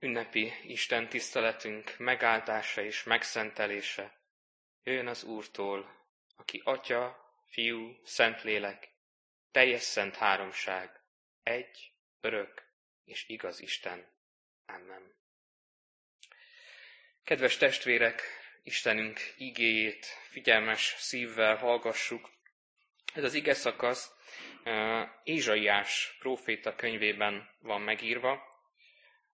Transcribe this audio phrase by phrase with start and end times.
[0.00, 4.18] ünnepi Isten tiszteletünk megáldása és megszentelése
[4.82, 8.88] jöjjön az Úrtól, aki Atya, Fiú, Szentlélek,
[9.50, 11.00] teljes szent háromság,
[11.42, 12.62] egy, örök
[13.04, 14.06] és igaz Isten.
[14.66, 15.14] Amen.
[17.24, 18.22] Kedves testvérek,
[18.62, 22.30] Istenünk igéjét figyelmes szívvel hallgassuk.
[23.14, 24.12] Ez az ige szakasz
[25.24, 28.49] Ézsaiás próféta könyvében van megírva,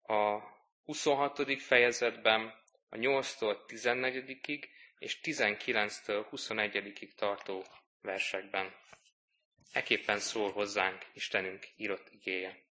[0.02, 0.38] a
[0.84, 1.62] 26.
[1.62, 2.54] fejezetben
[2.88, 4.68] a 8-tól 14
[4.98, 7.64] és 19-től 21 tartó
[8.00, 8.74] versekben.
[9.72, 12.62] Eképpen szól hozzánk Istenünk írott igéje.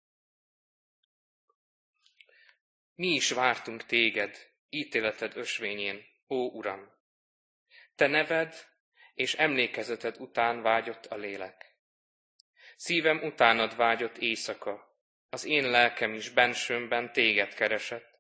[2.95, 6.91] Mi is vártunk téged, ítéleted ösvényén, ó Uram!
[7.95, 8.69] Te neved
[9.13, 11.75] és emlékezeted után vágyott a lélek.
[12.75, 14.90] Szívem utánad vágyott éjszaka,
[15.33, 18.19] az én lelkem is bensőmben téged keresett,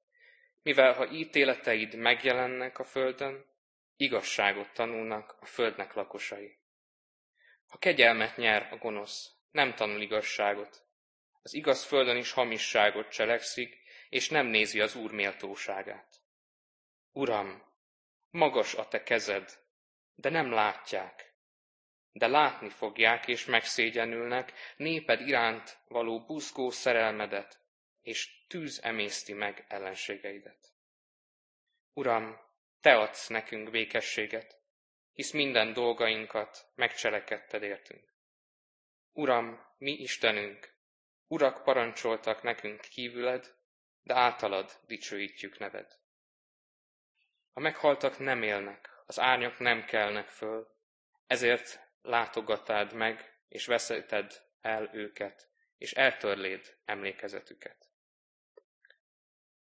[0.61, 3.45] mivel ha ítéleteid megjelennek a földön,
[3.95, 6.59] igazságot tanulnak a földnek lakosai.
[7.67, 10.83] Ha kegyelmet nyer a gonosz, nem tanul igazságot.
[11.41, 13.77] Az igaz földön is hamisságot cselekszik,
[14.09, 16.21] és nem nézi az Úr méltóságát.
[17.11, 17.63] Uram,
[18.29, 19.59] magas a te kezed,
[20.15, 21.30] de nem látják.
[22.11, 27.59] De látni fogják és megszégyenülnek néped iránt való buzgó szerelmedet,
[28.01, 30.67] és tűz emészti meg ellenségeidet.
[31.93, 32.39] Uram,
[32.81, 34.61] te adsz nekünk békességet,
[35.13, 38.13] hisz minden dolgainkat megcselekedted értünk.
[39.11, 40.73] Uram, mi Istenünk,
[41.27, 43.55] urak parancsoltak nekünk kívüled,
[44.03, 45.99] de általad dicsőítjük neved.
[47.53, 50.67] A meghaltak nem élnek, az árnyak nem kelnek föl,
[51.27, 57.89] ezért látogatád meg, és veszíted el őket, és eltörléd emlékezetüket.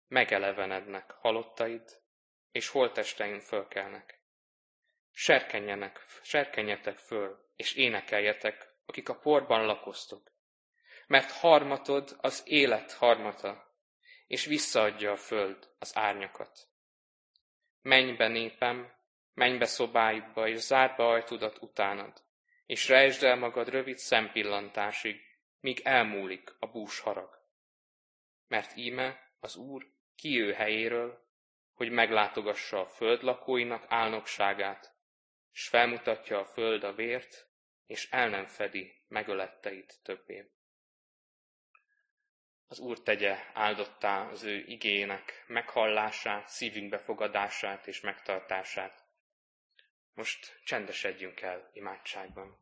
[0.09, 2.01] Megelevenednek halottaid,
[2.51, 4.23] és holtestein fölkelnek.
[5.13, 10.33] Serkenjenek, serkenjetek föl, és énekeljetek, akik a porban lakoztok.
[11.07, 13.77] Mert harmatod az élet harmata,
[14.27, 16.69] és visszaadja a föld az árnyakat.
[17.83, 18.93] Menj be népem,
[19.35, 22.23] menj be szobáidba, és zárd be ajtudat utánad,
[22.69, 25.21] és rejtsd el magad rövid szempillantásig,
[25.61, 27.31] míg elmúlik a bús harag.
[28.47, 29.87] Mert íme az Úr
[30.17, 31.27] kijő helyéről,
[31.73, 34.95] hogy meglátogassa a föld lakóinak álnokságát,
[35.51, 37.49] s felmutatja a föld a vért,
[37.87, 40.51] és el nem fedi megöletteit többé.
[42.67, 49.08] Az Úr tegye áldottá az ő igének meghallását, szívünk befogadását és megtartását.
[50.19, 52.59] Most csendesedjünk el imádságban.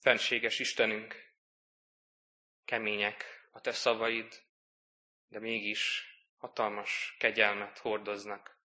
[0.00, 1.32] Fenséges Istenünk,
[2.64, 4.42] kemények a te szavaid,
[5.28, 6.04] de mégis
[6.36, 8.58] hatalmas kegyelmet hordoznak.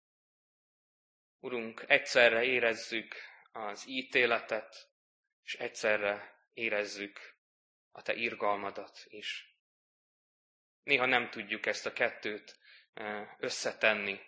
[1.40, 3.16] Urunk, egyszerre érezzük
[3.52, 4.90] az ítéletet,
[5.44, 7.36] és egyszerre érezzük
[7.92, 9.51] a te irgalmadat is.
[10.84, 12.60] Néha nem tudjuk ezt a kettőt
[12.94, 14.20] e, összetenni.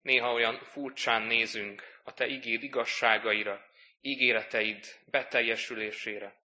[0.00, 3.66] Néha olyan furcsán nézünk a te ígéd igazságaira,
[4.00, 6.42] ígéreteid beteljesülésére.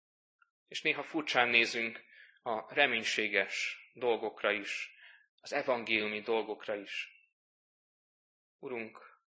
[0.68, 2.04] És néha furcsán nézünk
[2.42, 4.90] a reménységes dolgokra is,
[5.40, 7.12] az evangéliumi dolgokra is.
[8.58, 9.20] Urunk,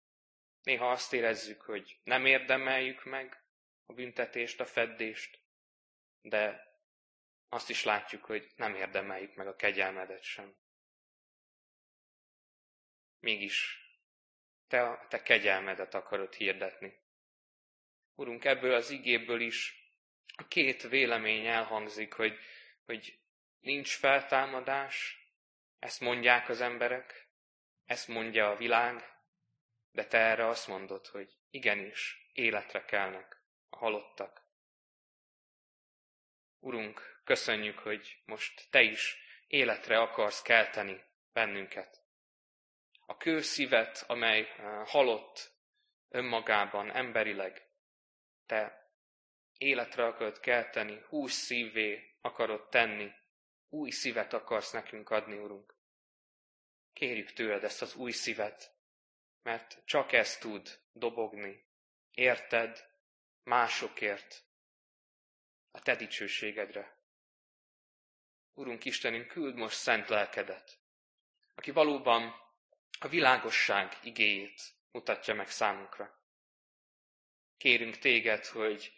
[0.63, 3.43] néha azt érezzük, hogy nem érdemeljük meg
[3.85, 5.39] a büntetést, a feddést,
[6.21, 6.68] de
[7.49, 10.55] azt is látjuk, hogy nem érdemeljük meg a kegyelmedet sem.
[13.19, 13.83] Mégis
[14.67, 16.99] te a te kegyelmedet akarod hirdetni.
[18.15, 19.89] Urunk, ebből az igéből is
[20.35, 22.39] a két vélemény elhangzik, hogy,
[22.85, 23.19] hogy
[23.59, 25.17] nincs feltámadás,
[25.79, 27.29] ezt mondják az emberek,
[27.85, 29.17] ezt mondja a világ,
[29.91, 34.47] de te erre azt mondod, hogy igenis, életre kelnek a halottak.
[36.59, 39.17] Urunk, köszönjük, hogy most te is
[39.47, 41.03] életre akarsz kelteni
[41.33, 42.03] bennünket.
[43.05, 45.51] A kőszívet, amely eh, halott
[46.09, 47.69] önmagában, emberileg,
[48.45, 48.91] te
[49.57, 53.11] életre akarod kelteni, hús szívé akarod tenni,
[53.69, 55.75] új szívet akarsz nekünk adni, Urunk.
[56.93, 58.75] Kérjük tőled ezt az új szívet,
[59.41, 61.65] mert csak ez tud dobogni,
[62.11, 62.89] érted,
[63.43, 64.43] másokért,
[65.71, 66.98] a te dicsőségedre.
[68.53, 70.79] Urunk Istenünk, küld most szent lelkedet,
[71.55, 72.35] aki valóban
[72.99, 74.61] a világosság igéjét
[74.91, 76.17] mutatja meg számunkra.
[77.57, 78.93] Kérünk téged, hogy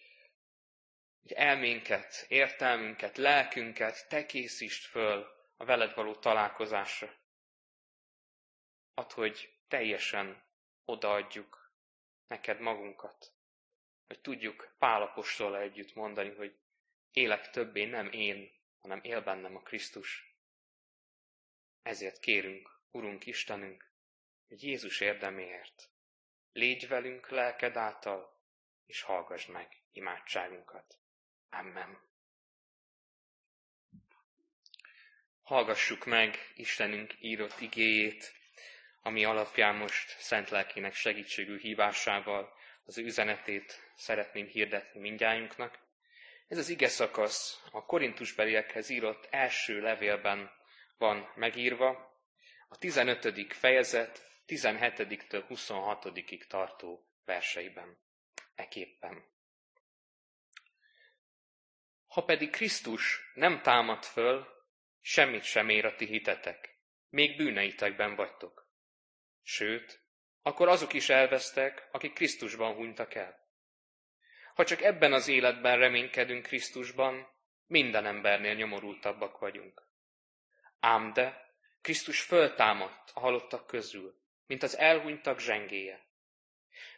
[1.21, 5.27] hogy elménket, értelmünket, lelkünket te készítsd föl
[5.57, 7.13] a veled való találkozásra.
[8.93, 10.43] Add, hogy teljesen
[10.85, 11.73] odaadjuk
[12.27, 13.33] neked magunkat.
[14.07, 16.59] Hogy tudjuk Pálapostól együtt mondani, hogy
[17.11, 20.35] élek többé nem én, hanem él bennem a Krisztus.
[21.81, 23.91] Ezért kérünk, Urunk Istenünk,
[24.47, 25.91] hogy Jézus érdeméért
[26.53, 28.39] légy velünk lelked által,
[28.85, 30.99] és hallgass meg imádságunkat.
[31.49, 31.99] Amen.
[35.41, 38.33] Hallgassuk meg Istenünk írott igéjét,
[39.01, 42.53] ami alapján most szent lelkének segítségű hívásával
[42.85, 45.79] az üzenetét szeretném hirdetni mindjájunknak.
[46.51, 50.51] Ez az ige szakasz a korintusbeliekhez írott első levélben
[50.97, 52.19] van megírva,
[52.67, 53.53] a 15.
[53.53, 57.97] fejezet 17-től 26-ig tartó verseiben.
[58.55, 59.23] Eképpen.
[62.07, 64.47] Ha pedig Krisztus nem támad föl,
[65.01, 68.69] semmit sem ér a ti hitetek, még bűneitekben vagytok.
[69.41, 70.03] Sőt,
[70.41, 73.40] akkor azok is elvesztek, akik Krisztusban hunytak el.
[74.53, 77.27] Ha csak ebben az életben reménykedünk Krisztusban,
[77.67, 79.83] minden embernél nyomorultabbak vagyunk.
[80.79, 81.49] Ám de
[81.81, 84.15] Krisztus föltámadt a halottak közül,
[84.45, 86.05] mint az elhunytak zsengéje.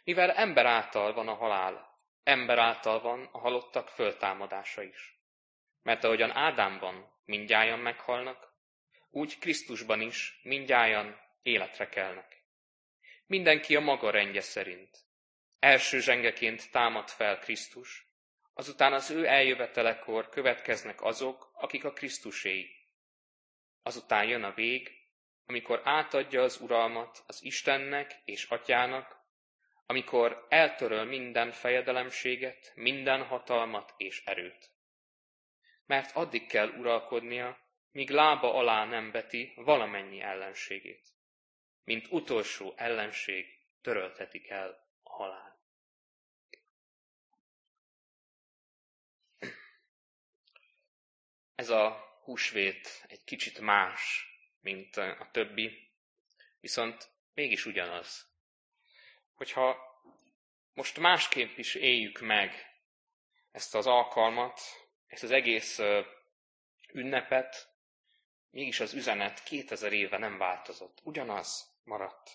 [0.04, 5.18] Mivel ember által van a halál, ember által van a halottak föltámadása is.
[5.82, 8.52] Mert ahogyan Ádámban mindjájan meghalnak,
[9.10, 12.44] úgy Krisztusban is mindjájan életre kelnek.
[13.26, 15.04] Mindenki a maga rendje szerint.
[15.64, 18.06] Első zsengeként támad fel Krisztus,
[18.54, 22.70] azután az ő eljövetelekor következnek azok, akik a Krisztuséi.
[23.82, 24.90] Azután jön a vég,
[25.46, 29.16] amikor átadja az uralmat az Istennek és Atyának,
[29.86, 34.70] amikor eltöröl minden fejedelemséget, minden hatalmat és erőt.
[35.86, 37.58] Mert addig kell uralkodnia,
[37.90, 41.08] míg lába alá nem beti valamennyi ellenségét.
[41.84, 43.46] Mint utolsó ellenség
[43.82, 45.53] töröltetik el a halál.
[51.54, 54.26] Ez a húsvét egy kicsit más,
[54.60, 55.90] mint a többi,
[56.60, 58.26] viszont mégis ugyanaz.
[59.34, 59.76] Hogyha
[60.74, 62.74] most másképp is éljük meg
[63.50, 64.60] ezt az alkalmat,
[65.06, 65.80] ezt az egész
[66.92, 67.68] ünnepet,
[68.50, 71.00] mégis az üzenet 2000 éve nem változott.
[71.02, 72.30] Ugyanaz maradt.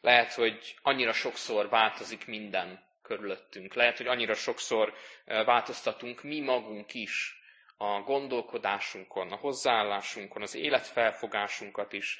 [0.00, 3.74] Lehet, hogy annyira sokszor változik minden körülöttünk.
[3.74, 4.94] Lehet, hogy annyira sokszor
[5.24, 7.44] változtatunk mi magunk is
[7.76, 12.18] a gondolkodásunkon, a hozzáállásunkon, az életfelfogásunkat is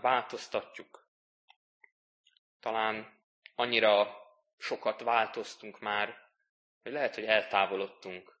[0.00, 1.06] változtatjuk.
[2.60, 3.20] Talán
[3.54, 4.16] annyira
[4.58, 6.30] sokat változtunk már,
[6.82, 8.38] hogy lehet, hogy eltávolodtunk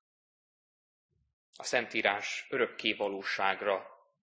[1.56, 3.86] a Szentírás örökké valóságra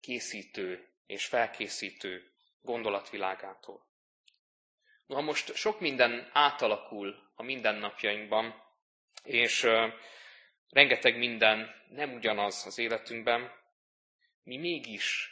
[0.00, 3.86] készítő és felkészítő gondolatvilágától.
[5.06, 8.62] Noha most sok minden átalakul a mindennapjainkban,
[9.22, 9.66] és
[10.70, 13.52] rengeteg minden nem ugyanaz az életünkben,
[14.42, 15.30] mi mégis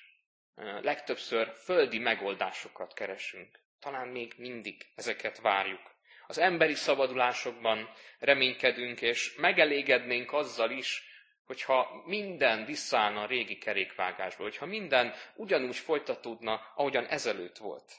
[0.80, 3.60] legtöbbször földi megoldásokat keresünk.
[3.80, 5.92] Talán még mindig ezeket várjuk.
[6.26, 11.12] Az emberi szabadulásokban reménykedünk, és megelégednénk azzal is,
[11.44, 17.92] hogyha minden visszaállna a régi kerékvágásba, hogyha minden ugyanúgy folytatódna, ahogyan ezelőtt volt.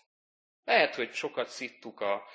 [0.64, 2.28] Lehet, hogy sokat szittuk a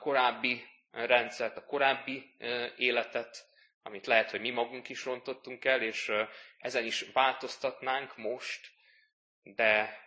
[0.00, 2.34] korábbi rendszert, a korábbi
[2.76, 3.46] életet,
[3.82, 6.12] amit lehet, hogy mi magunk is rontottunk el, és
[6.58, 8.70] ezen is változtatnánk most,
[9.42, 10.00] de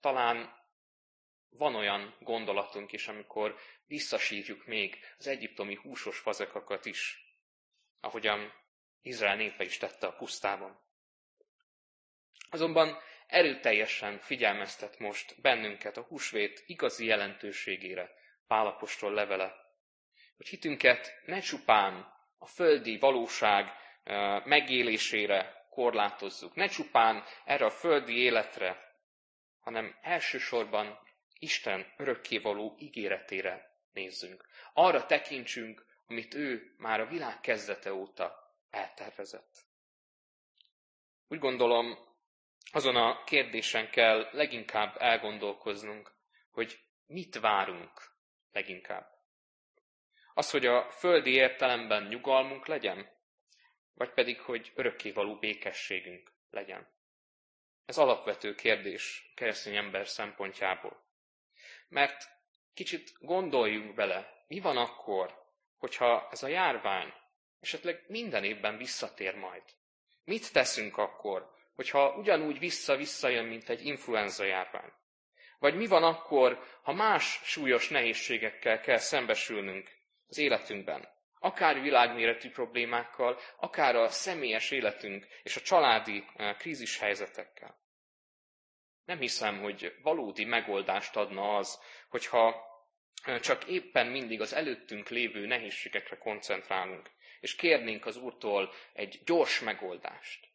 [0.00, 0.58] talán
[1.50, 7.18] van olyan gondolatunk is, amikor visszasírjuk még az egyiptomi húsos fazekakat is,
[8.00, 8.52] ahogyan
[9.02, 10.80] Izrael népe is tette a pusztában.
[12.50, 18.10] Azonban erőteljesen figyelmeztet most bennünket a húsvét igazi jelentőségére
[18.46, 19.54] Pálapostól levele,
[20.36, 23.72] hogy hitünket ne csupán a földi valóság
[24.44, 26.54] megélésére korlátozzuk.
[26.54, 28.94] Ne csupán erre a földi életre,
[29.60, 30.98] hanem elsősorban
[31.38, 34.46] Isten örökkévaló ígéretére nézzünk.
[34.72, 39.64] Arra tekintsünk, amit ő már a világ kezdete óta eltervezett.
[41.28, 41.98] Úgy gondolom,
[42.72, 46.12] azon a kérdésen kell leginkább elgondolkoznunk,
[46.50, 47.90] hogy mit várunk
[48.52, 49.19] leginkább.
[50.34, 53.10] Az, hogy a földi értelemben nyugalmunk legyen,
[53.94, 56.88] vagy pedig, hogy örökkévaló békességünk legyen.
[57.84, 61.04] Ez alapvető kérdés keresztény ember szempontjából.
[61.88, 62.28] Mert
[62.74, 65.42] kicsit gondoljunk bele, mi van akkor,
[65.76, 67.12] hogyha ez a járvány
[67.60, 69.62] esetleg minden évben visszatér majd.
[70.24, 74.92] Mit teszünk akkor, hogyha ugyanúgy vissza-vissza jön, mint egy influenza járvány?
[75.58, 79.99] Vagy mi van akkor, ha más súlyos nehézségekkel kell szembesülnünk
[80.30, 81.08] az életünkben?
[81.38, 87.78] Akár világméretű problémákkal, akár a személyes életünk és a családi eh, krízis helyzetekkel.
[89.04, 92.64] Nem hiszem, hogy valódi megoldást adna az, hogyha
[93.24, 97.10] eh, csak éppen mindig az előttünk lévő nehézségekre koncentrálunk,
[97.40, 100.48] és kérnénk az Úrtól egy gyors megoldást.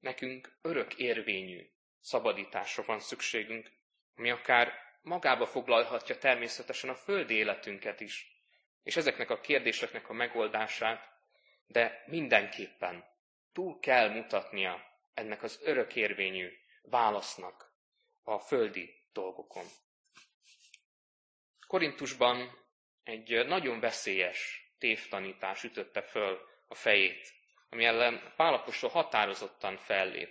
[0.00, 3.70] Nekünk örök érvényű szabadításra van szükségünk,
[4.16, 8.42] ami akár magába foglalhatja természetesen a földi életünket is,
[8.82, 11.12] és ezeknek a kérdéseknek a megoldását,
[11.66, 13.04] de mindenképpen
[13.52, 17.72] túl kell mutatnia ennek az örökérvényű válasznak
[18.22, 19.64] a földi dolgokon.
[21.66, 22.58] Korintusban
[23.02, 27.32] egy nagyon veszélyes tévtanítás ütötte föl a fejét,
[27.68, 30.30] ami ellen Pálapostól határozottan fellép.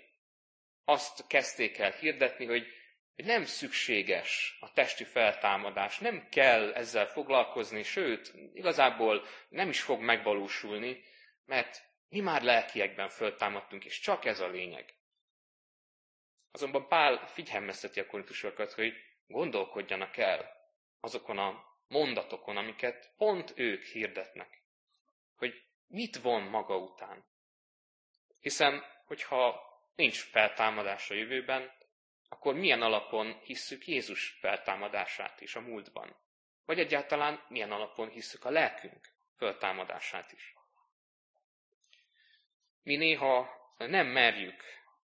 [0.85, 2.67] Azt kezdték el hirdetni, hogy
[3.15, 10.01] hogy nem szükséges a testi feltámadás, nem kell ezzel foglalkozni, sőt, igazából nem is fog
[10.01, 11.03] megvalósulni,
[11.45, 14.95] mert mi már lelkiekben föltámadtunk, és csak ez a lényeg.
[16.51, 18.93] Azonban Pál figyelmezteti a korintusokat, hogy
[19.27, 20.51] gondolkodjanak el
[20.99, 24.63] azokon a mondatokon, amiket pont ők hirdetnek.
[25.35, 27.25] Hogy mit von maga után.
[28.39, 29.61] Hiszen, hogyha
[29.95, 31.71] nincs feltámadás a jövőben,
[32.33, 36.15] akkor milyen alapon hisszük Jézus feltámadását is a múltban?
[36.65, 40.55] Vagy egyáltalán milyen alapon hisszük a lelkünk feltámadását is?
[42.83, 44.63] Mi néha nem merjük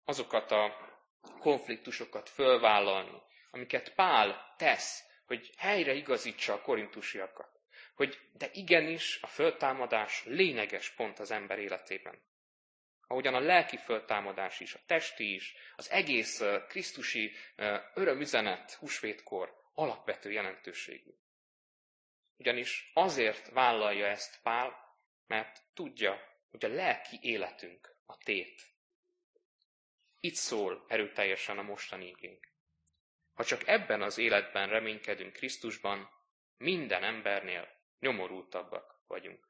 [0.04, 0.92] azokat a
[1.38, 7.60] konfliktusokat fölvállalni, amiket Pál tesz, hogy helyre igazítsa a korintusiakat.
[7.94, 12.22] Hogy de igenis a föltámadás lényeges pont az ember életében
[13.06, 17.32] ahogyan a lelki föltámadás is, a testi is, az egész krisztusi
[17.94, 21.10] örömüzenet húsvétkor alapvető jelentőségű.
[22.36, 26.20] Ugyanis azért vállalja ezt Pál, mert tudja,
[26.50, 28.62] hogy a lelki életünk a tét.
[30.20, 32.52] Itt szól erőteljesen a mostani igénk.
[33.34, 36.08] Ha csak ebben az életben reménykedünk Krisztusban,
[36.56, 37.68] minden embernél
[37.98, 39.48] nyomorultabbak vagyunk.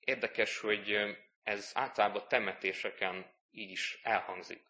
[0.00, 4.66] Érdekes, hogy ez általában temetéseken így is elhangzik.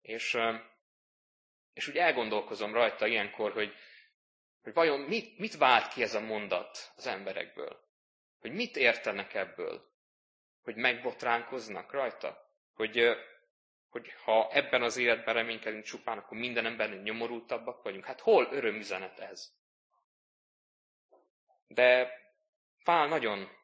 [0.00, 0.38] És,
[1.72, 3.74] és úgy elgondolkozom rajta ilyenkor, hogy,
[4.62, 7.90] hogy vajon mit, mit vált ki ez a mondat az emberekből?
[8.38, 9.90] Hogy mit értenek ebből?
[10.62, 12.50] Hogy megbotránkoznak rajta?
[12.74, 13.00] Hogy,
[13.88, 18.04] hogy ha ebben az életben reménykedünk csupán, akkor minden embernél nyomorultabbak vagyunk.
[18.04, 19.52] Hát hol örömüzenet ez?
[21.66, 22.20] De
[22.84, 23.61] Pál nagyon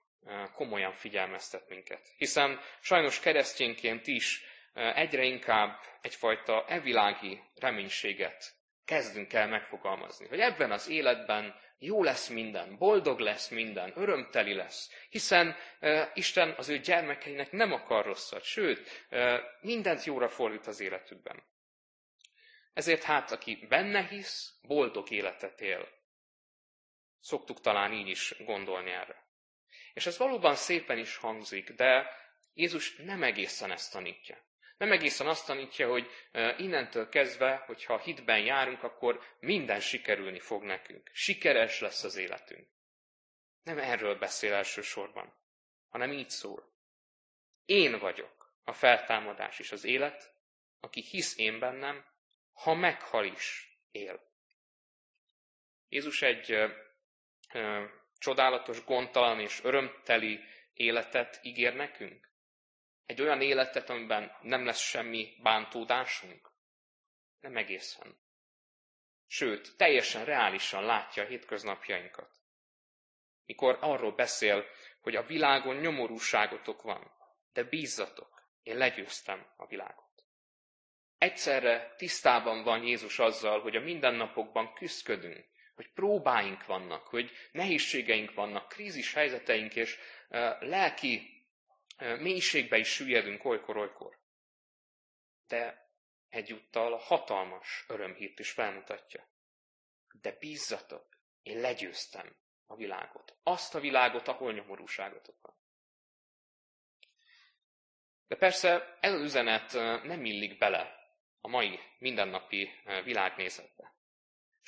[0.54, 2.08] komolyan figyelmeztet minket.
[2.16, 4.44] Hiszen sajnos keresztényként is
[4.74, 8.56] egyre inkább egyfajta evilági reménységet
[8.88, 10.26] kezdünk el megfogalmazni.
[10.28, 16.54] Hogy ebben az életben jó lesz minden, boldog lesz minden, örömteli lesz, hiszen uh, Isten
[16.56, 21.42] az ő gyermekeinek nem akar rosszat, sőt, uh, mindent jóra fordít az életükben.
[22.72, 25.88] Ezért hát, aki benne hisz, boldog életet él.
[27.20, 29.27] Szoktuk talán így is gondolni erre.
[29.98, 32.10] És ez valóban szépen is hangzik, de
[32.54, 34.38] Jézus nem egészen ezt tanítja.
[34.76, 36.10] Nem egészen azt tanítja, hogy
[36.56, 41.10] innentől kezdve, hogyha hitben járunk, akkor minden sikerülni fog nekünk.
[41.12, 42.68] Sikeres lesz az életünk.
[43.62, 45.34] Nem erről beszél elsősorban,
[45.88, 46.72] hanem így szól.
[47.64, 50.34] Én vagyok a feltámadás és az élet,
[50.80, 52.04] aki hisz én bennem,
[52.52, 54.20] ha meghal is, él.
[55.88, 56.56] Jézus egy
[58.18, 60.40] csodálatos, gondtalan és örömteli
[60.72, 62.30] életet ígér nekünk?
[63.06, 66.50] Egy olyan életet, amiben nem lesz semmi bántódásunk?
[67.40, 68.18] Nem egészen.
[69.26, 72.30] Sőt, teljesen reálisan látja a hétköznapjainkat.
[73.44, 74.64] Mikor arról beszél,
[75.00, 77.12] hogy a világon nyomorúságotok van,
[77.52, 80.24] de bízzatok, én legyőztem a világot.
[81.18, 85.46] Egyszerre tisztában van Jézus azzal, hogy a mindennapokban küzdködünk,
[85.78, 89.98] hogy próbáink vannak, hogy nehézségeink vannak, krízis helyzeteink, és
[90.60, 91.44] lelki
[91.98, 94.18] mélységbe is süllyedünk olykor-olykor.
[95.46, 95.90] De
[96.28, 99.28] egyúttal a hatalmas örömhírt is felmutatja.
[100.20, 103.36] De bízzatok, én legyőztem a világot.
[103.42, 105.56] Azt a világot, ahol nyomorúságotok van.
[108.26, 112.70] De persze ez az üzenet nem illik bele a mai mindennapi
[113.04, 113.77] világnézetbe.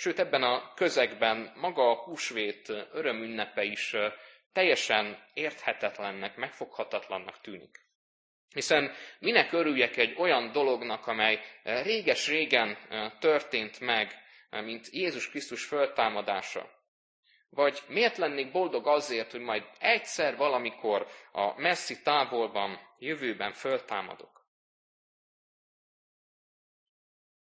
[0.00, 3.96] Sőt, ebben a közegben maga a húsvét örömünnepe is
[4.52, 7.78] teljesen érthetetlennek, megfoghatatlannak tűnik.
[8.54, 12.78] Hiszen minek örüljek egy olyan dolognak, amely réges-régen
[13.18, 14.12] történt meg,
[14.50, 16.70] mint Jézus Krisztus föltámadása?
[17.50, 24.46] Vagy miért lennék boldog azért, hogy majd egyszer valamikor a messzi távolban, jövőben föltámadok?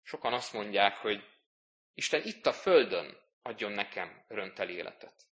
[0.03, 1.35] Sokan azt mondják, hogy
[1.99, 5.27] Isten itt a földön adjon nekem örönteli életet.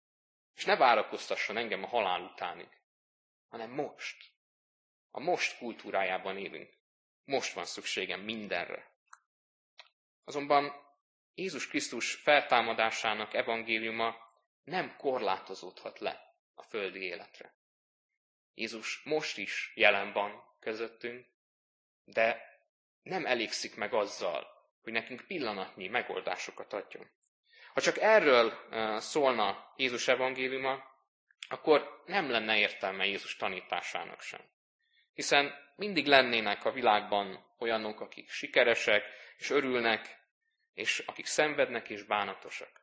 [0.54, 2.68] És ne várakoztasson engem a halál utánig,
[3.48, 4.32] hanem most.
[5.10, 6.74] A most kultúrájában élünk.
[7.24, 8.94] Most van szükségem mindenre.
[10.24, 10.72] Azonban
[11.34, 14.16] Jézus Krisztus feltámadásának evangéliuma
[14.64, 17.54] nem korlátozódhat le a földi életre.
[18.54, 21.26] Jézus most is jelen van közöttünk,
[22.04, 22.42] de
[23.02, 27.10] nem elégszik meg azzal, hogy nekünk pillanatnyi megoldásokat adjon.
[27.72, 28.52] Ha csak erről
[29.00, 30.84] szólna Jézus evangéliuma,
[31.48, 34.40] akkor nem lenne értelme Jézus tanításának sem.
[35.12, 39.04] Hiszen mindig lennének a világban olyanok, akik sikeresek,
[39.36, 40.18] és örülnek,
[40.74, 42.80] és akik szenvednek és bánatosak.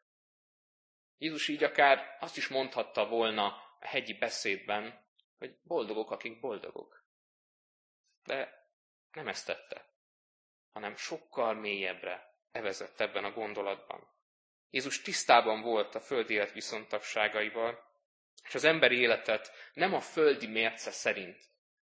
[1.18, 3.46] Jézus így akár azt is mondhatta volna
[3.80, 5.06] a hegyi beszédben,
[5.38, 7.06] hogy boldogok, akik boldogok.
[8.24, 8.66] De
[9.12, 9.86] nem ezt tette,
[10.78, 14.08] hanem sokkal mélyebbre evezett ebben a gondolatban.
[14.70, 17.84] Jézus tisztában volt a földi élet viszontagságaival,
[18.44, 21.38] és az emberi életet nem a földi mérce szerint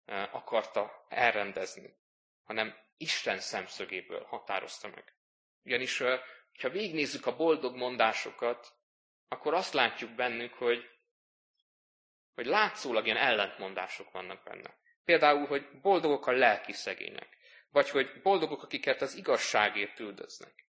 [0.06, 1.96] e, akarta elrendezni,
[2.44, 5.14] hanem Isten szemszögéből határozta meg.
[5.64, 6.22] Ugyanis, e,
[6.62, 8.74] ha végignézzük a boldog mondásokat,
[9.28, 10.90] akkor azt látjuk bennük, hogy,
[12.36, 14.78] hogy látszólag ilyen ellentmondások vannak benne.
[15.06, 17.37] Például, hogy boldogok a lelki szegények,
[17.72, 20.68] vagy hogy boldogok, akiket az igazságért üldöznek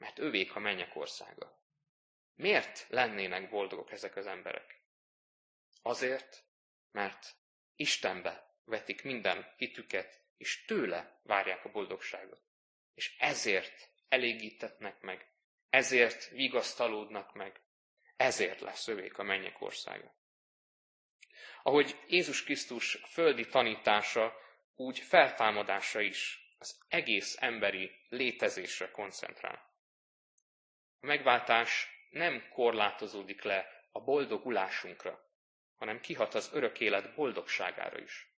[0.00, 1.58] mert ővék a mennyek országa.
[2.34, 4.82] Miért lennének boldogok ezek az emberek?
[5.82, 6.44] Azért,
[6.90, 7.36] mert
[7.76, 12.42] Istenbe vetik minden hitüket, és tőle várják a boldogságot.
[12.94, 15.32] És ezért elégítetnek meg,
[15.70, 17.60] ezért vigasztalódnak meg,
[18.16, 20.14] ezért lesz övék a mennyek országa.
[21.62, 24.36] Ahogy Jézus Krisztus földi tanítása,
[24.80, 29.74] úgy feltámadása is az egész emberi létezésre koncentrál.
[31.00, 35.28] A megváltás nem korlátozódik le a boldogulásunkra,
[35.76, 38.28] hanem kihat az örök élet boldogságára is.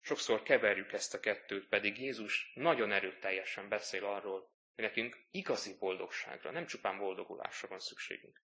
[0.00, 4.40] Sokszor keverjük ezt a kettőt, pedig Jézus nagyon erőteljesen beszél arról,
[4.74, 8.42] hogy nekünk igazi boldogságra, nem csupán boldogulásra van szükségünk.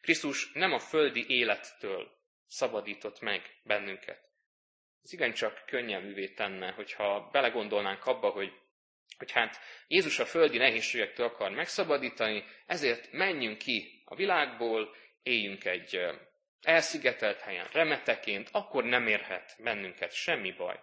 [0.00, 4.27] Krisztus nem a földi élettől szabadított meg bennünket.
[5.02, 8.52] Ez igencsak könnyelművé tenne, hogyha belegondolnánk abba, hogy
[9.18, 16.00] hogy hát Jézus a földi nehézségektől akar megszabadítani, ezért menjünk ki a világból, éljünk egy
[16.60, 20.80] elszigetelt helyen remeteként, akkor nem érhet bennünket semmi baj.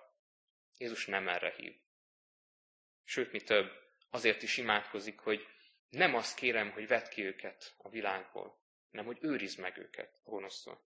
[0.78, 1.74] Jézus nem erre hív.
[3.04, 3.72] Sőt, mi több,
[4.10, 5.48] azért is imádkozik, hogy
[5.90, 8.60] nem azt kérem, hogy vedd ki őket a világból,
[8.92, 10.82] nem, hogy őrizd meg őket a gonosztól.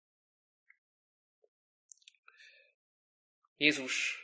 [3.62, 4.24] Jézus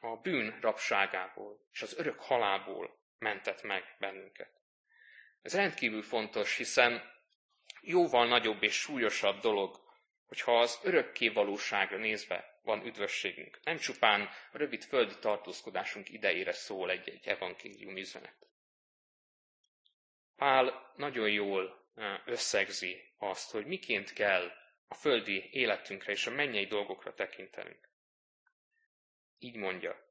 [0.00, 4.50] a bűn rabságából és az örök halából mentett meg bennünket.
[5.42, 7.02] Ez rendkívül fontos, hiszen
[7.80, 9.80] jóval nagyobb és súlyosabb dolog,
[10.26, 13.60] hogyha az örökké valóságra nézve van üdvösségünk.
[13.62, 14.20] Nem csupán
[14.52, 18.46] a rövid földi tartózkodásunk idejére szól egy-egy evangélium üzenet.
[20.36, 21.90] Pál nagyon jól
[22.24, 24.50] összegzi azt, hogy miként kell
[24.88, 27.94] a földi életünkre és a mennyei dolgokra tekintenünk.
[29.38, 30.06] Így mondja,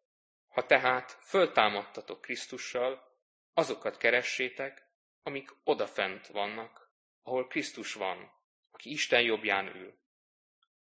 [0.47, 3.13] ha tehát föltámadtatok Krisztussal,
[3.53, 4.87] azokat keressétek,
[5.23, 8.31] amik odafent vannak, ahol Krisztus van,
[8.71, 9.97] aki Isten jobbján ül.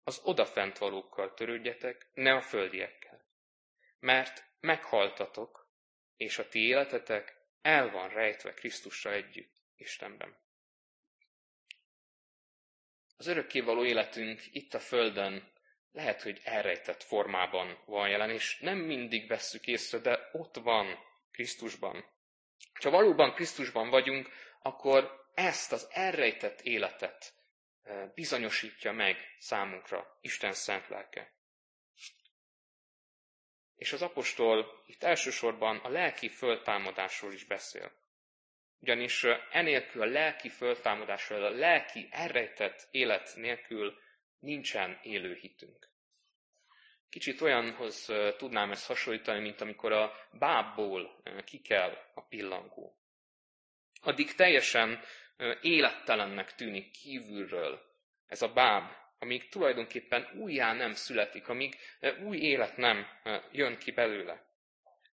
[0.04, 3.24] Az odafent valókkal törődjetek, ne a földiekkel.
[3.98, 5.68] Mert meghaltatok,
[6.16, 10.36] és a ti életetek el van rejtve Krisztussal együtt Istenben.
[13.16, 15.52] Az örökkévaló életünk itt a Földön
[15.94, 20.98] lehet, hogy elrejtett formában van jelen, és nem mindig vesszük észre, de ott van
[21.30, 22.04] Krisztusban.
[22.82, 24.28] Ha valóban Krisztusban vagyunk,
[24.62, 27.34] akkor ezt az elrejtett életet
[27.82, 31.32] eh, bizonyosítja meg számunkra Isten szent lelke.
[33.76, 37.92] És az apostol itt elsősorban a lelki föltámadásról is beszél.
[38.80, 44.02] Ugyanis eh, enélkül a lelki föltámadásról, a lelki elrejtett élet nélkül
[44.44, 45.88] nincsen élő hitünk.
[47.08, 52.98] Kicsit olyanhoz tudnám ezt hasonlítani, mint amikor a bábból kikel a pillangó.
[54.02, 55.00] Addig teljesen
[55.60, 57.80] élettelennek tűnik kívülről
[58.26, 61.76] ez a báb amíg tulajdonképpen újjá nem születik, amíg
[62.22, 63.06] új élet nem
[63.52, 64.46] jön ki belőle.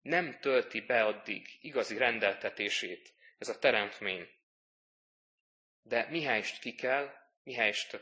[0.03, 4.29] Nem tölti be addig igazi rendeltetését ez a teremtmény.
[5.83, 7.11] De mihelyest ki kell,
[7.49, 8.01] mihelyest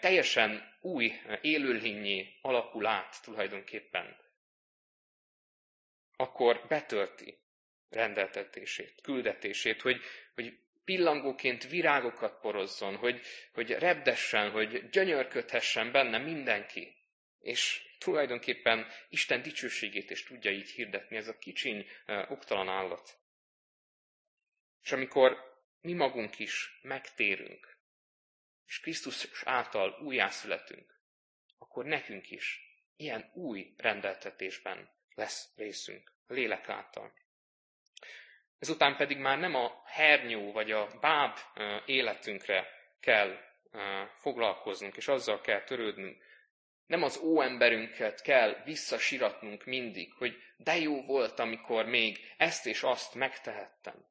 [0.00, 4.16] teljesen új élőlényé alakul át tulajdonképpen,
[6.16, 7.38] akkor betölti
[7.88, 10.00] rendeltetését, küldetését, hogy,
[10.34, 13.20] hogy pillangóként virágokat porozzon, hogy,
[13.52, 16.96] hogy repdessen, hogy gyönyörködhessen benne mindenki.
[17.38, 21.86] És tulajdonképpen Isten dicsőségét is tudja így hirdetni ez a kicsiny,
[22.28, 23.18] oktalan állat.
[24.82, 25.36] És amikor
[25.80, 27.79] mi magunk is megtérünk,
[28.70, 31.00] és Krisztus által újjászületünk,
[31.58, 32.60] akkor nekünk is
[32.96, 37.12] ilyen új rendeltetésben lesz részünk, a lélek által.
[38.58, 41.38] Ezután pedig már nem a hernyó vagy a báb
[41.86, 42.66] életünkre
[43.00, 43.36] kell
[44.16, 46.22] foglalkoznunk, és azzal kell törődnünk.
[46.86, 53.14] Nem az óemberünket kell visszasiratnunk mindig, hogy de jó volt, amikor még ezt és azt
[53.14, 54.06] megtehettem.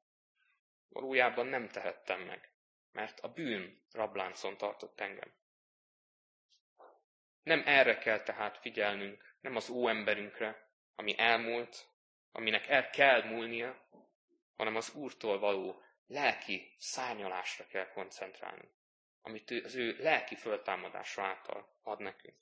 [0.88, 2.49] Valójában nem tehettem meg,
[2.92, 5.32] mert a bűn rabláncon tartott engem.
[7.42, 11.88] Nem erre kell tehát figyelnünk, nem az óemberünkre, ami elmúlt,
[12.32, 13.88] aminek el kell múlnia,
[14.56, 18.68] hanem az Úrtól való lelki szárnyalásra kell koncentrálni,
[19.22, 22.36] amit az ő lelki föltámadása által ad nekünk.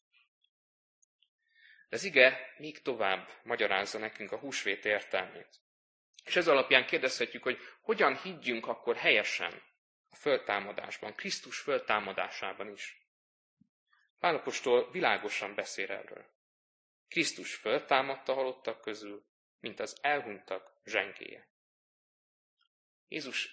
[1.89, 5.61] De az ige még tovább magyarázza nekünk a húsvét értelmét.
[6.25, 9.63] És ez alapján kérdezhetjük, hogy hogyan higgyünk akkor helyesen
[10.11, 13.07] a föltámadásban, Krisztus föltámadásában is.
[14.19, 16.27] Pálapostól világosan beszél erről.
[17.09, 19.27] Krisztus föltámadta halottak közül,
[19.61, 21.49] mint az elhunytak zsengéje.
[23.09, 23.51] Jézus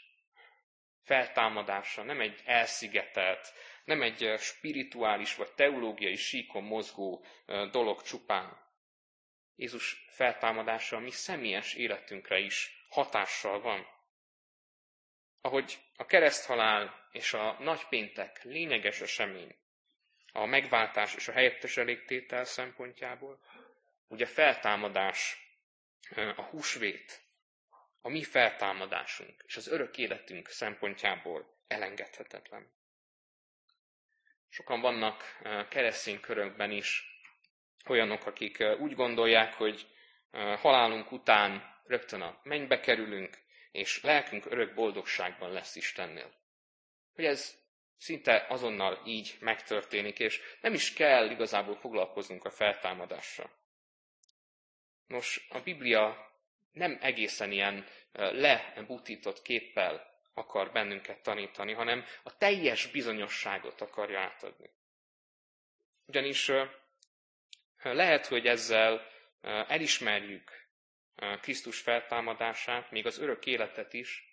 [1.03, 7.25] feltámadása nem egy elszigetelt, nem egy spirituális vagy teológiai síkon mozgó
[7.71, 8.63] dolog csupán.
[9.55, 13.94] Jézus feltámadása a mi személyes életünkre is hatással van.
[15.45, 19.55] Ahogy a kereszthalál és a nagypéntek lényeges esemény,
[20.31, 23.39] a megváltás és a helyettes elégtétel szempontjából,
[24.08, 25.38] ugye feltámadás,
[26.36, 27.21] a húsvét,
[28.01, 32.71] a mi feltámadásunk és az örök életünk szempontjából elengedhetetlen.
[34.49, 35.23] Sokan vannak
[35.69, 37.03] keresztény körökben is
[37.88, 39.88] olyanok, akik úgy gondolják, hogy
[40.31, 43.43] halálunk után rögtön a mennybe kerülünk,
[43.75, 46.33] és lelkünk örök boldogságban lesz Istennél.
[47.15, 47.63] Hogy ez
[47.97, 53.49] szinte azonnal így megtörténik, és nem is kell igazából foglalkoznunk a feltámadással.
[55.07, 56.33] Nos, a Biblia
[56.71, 64.69] nem egészen ilyen lebutított képpel akar bennünket tanítani, hanem a teljes bizonyosságot akarja átadni.
[66.05, 66.51] Ugyanis
[67.81, 69.07] lehet, hogy ezzel
[69.67, 70.64] elismerjük
[71.41, 74.23] Krisztus feltámadását, még az örök életet is,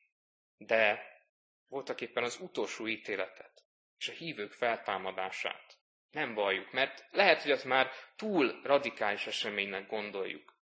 [0.56, 1.10] de
[1.68, 3.64] voltak éppen az utolsó ítéletet
[3.98, 5.78] és a hívők feltámadását
[6.10, 10.54] nem valljuk, mert lehet, hogy azt már túl radikális eseménynek gondoljuk.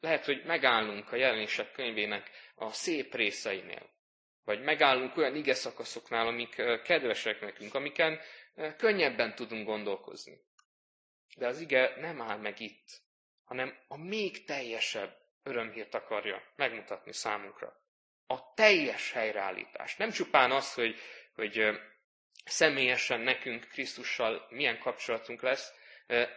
[0.00, 3.90] Lehet, hogy megállunk a jelenések könyvének a szép részeinél,
[4.44, 8.20] vagy megállunk olyan ige szakaszoknál, amik kedvesek nekünk, amiken
[8.76, 10.40] könnyebben tudunk gondolkozni.
[11.36, 13.00] De az ige nem áll meg itt,
[13.48, 17.76] hanem a még teljesebb örömhírt akarja megmutatni számunkra.
[18.26, 19.96] A teljes helyreállítás.
[19.96, 20.96] Nem csupán az, hogy,
[21.34, 21.80] hogy
[22.44, 25.72] személyesen nekünk Krisztussal milyen kapcsolatunk lesz,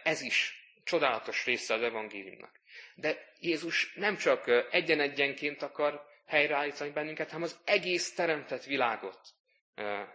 [0.02, 2.60] ez is csodálatos része az evangéliumnak.
[2.94, 9.20] De Jézus nem csak egyen-egyenként akar helyreállítani bennünket, hanem az egész teremtett világot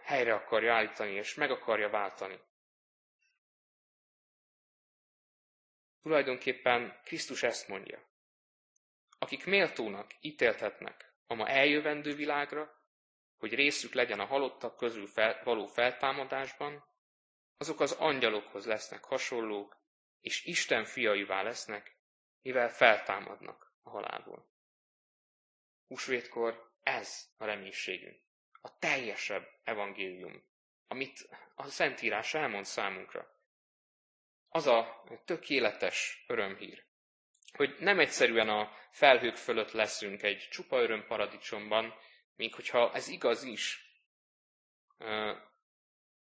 [0.02, 2.38] helyre akarja állítani, és meg akarja váltani.
[6.08, 8.02] Tulajdonképpen Krisztus ezt mondja.
[9.18, 12.82] Akik méltónak ítéltetnek a ma eljövendő világra,
[13.36, 16.84] hogy részük legyen a halottak közül fel, való feltámadásban,
[17.56, 19.76] azok az angyalokhoz lesznek hasonlók,
[20.20, 21.96] és Isten fiaivá lesznek,
[22.42, 24.48] mivel feltámadnak a halálból.
[25.88, 28.20] Húsvétkor ez a reménységünk,
[28.60, 30.42] a teljesebb evangélium,
[30.86, 33.37] amit a Szentírás elmond számunkra.
[34.48, 36.84] Az a tökéletes örömhír,
[37.52, 41.94] hogy nem egyszerűen a felhők fölött leszünk egy csupa öröm paradicsomban,
[42.36, 43.92] még hogyha ez igaz is,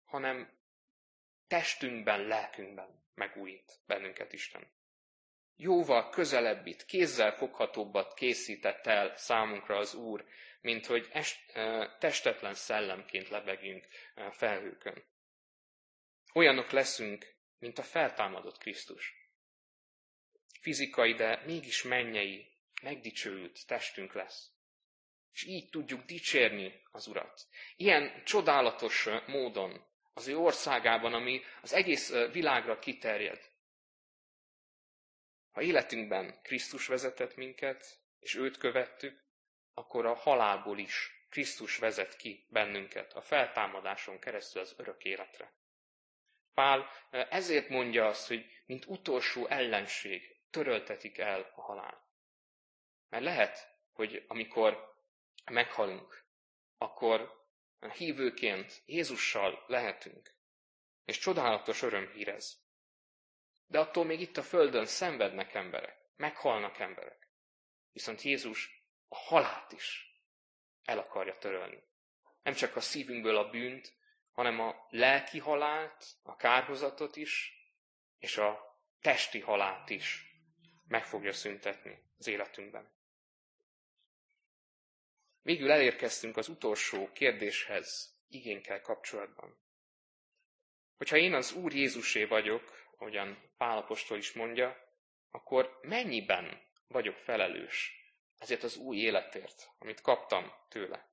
[0.04, 0.58] hanem
[1.46, 4.70] testünkben, lelkünkben megújít bennünket Isten
[5.62, 10.24] jóval közelebbit, kézzel foghatóbbat készített el számunkra az Úr,
[10.60, 11.52] mint hogy est,
[11.98, 13.86] testetlen szellemként lebegjünk
[14.30, 15.04] felhőkön.
[16.34, 17.31] Olyanok leszünk,
[17.62, 19.14] mint a feltámadott Krisztus.
[20.60, 24.50] Fizikai, de mégis mennyei, megdicsőült testünk lesz.
[25.32, 27.46] És így tudjuk dicsérni az Urat.
[27.76, 33.50] Ilyen csodálatos módon az ő országában, ami az egész világra kiterjed.
[35.50, 39.24] Ha életünkben Krisztus vezetett minket, és őt követtük,
[39.74, 45.52] akkor a halálból is Krisztus vezet ki bennünket a feltámadáson keresztül az örök életre.
[46.54, 52.10] Pál ezért mondja azt, hogy mint utolsó ellenség töröltetik el a halál.
[53.08, 54.94] Mert lehet, hogy amikor
[55.50, 56.24] meghalunk,
[56.78, 57.40] akkor
[57.92, 60.34] hívőként Jézussal lehetünk.
[61.04, 62.60] És csodálatos örömhír ez.
[63.66, 67.28] De attól még itt a Földön szenvednek emberek, meghalnak emberek.
[67.92, 70.12] Viszont Jézus a halált is
[70.84, 71.82] el akarja törölni.
[72.42, 73.92] Nem csak a szívünkből a bűnt,
[74.32, 77.52] hanem a lelki halált, a kárhozatot is,
[78.18, 80.36] és a testi halált is
[80.88, 82.92] meg fogja szüntetni az életünkben.
[85.42, 89.60] Végül elérkeztünk az utolsó kérdéshez igénykel kapcsolatban.
[90.96, 94.76] Hogyha én az Úr Jézusé vagyok, ahogyan Pálapostól is mondja,
[95.30, 98.02] akkor mennyiben vagyok felelős
[98.42, 101.10] ezért az új életért, amit kaptam tőle.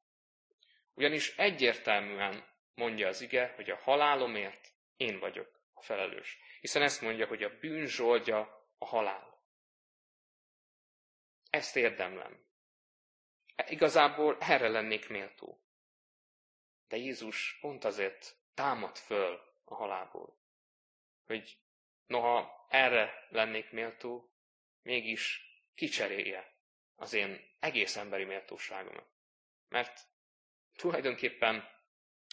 [0.93, 2.48] Ugyanis egyértelműen
[2.79, 6.37] mondja az ige, hogy a halálomért én vagyok a felelős.
[6.59, 9.43] Hiszen ezt mondja, hogy a bűn zsoldja a halál.
[11.49, 12.45] Ezt érdemlem.
[13.67, 15.63] Igazából erre lennék méltó.
[16.87, 20.37] De Jézus pont azért támad föl a halálból,
[21.25, 21.57] hogy
[22.05, 24.33] noha erre lennék méltó,
[24.81, 25.41] mégis
[25.75, 26.53] kicserélje
[26.95, 29.07] az én egész emberi méltóságomat.
[29.67, 30.01] Mert
[30.75, 31.78] tulajdonképpen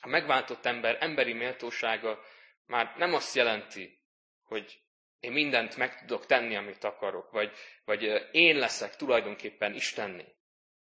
[0.03, 2.25] a megváltott ember emberi méltósága
[2.67, 4.01] már nem azt jelenti,
[4.43, 4.81] hogy
[5.21, 10.35] én mindent meg tudok tenni, amit akarok, vagy, vagy én leszek tulajdonképpen Istenné.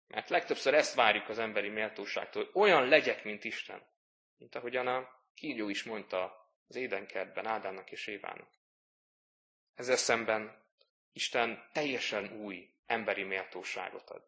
[0.08, 3.88] Mert legtöbbször ezt várjuk az emberi méltóságtól, hogy olyan legyek, mint Isten.
[4.38, 8.50] Mint ahogyan a kígyó is mondta az édenkertben Ádámnak és Évának.
[9.76, 10.68] Ezzel szemben
[11.12, 14.24] Isten teljesen új emberi méltóságot ad.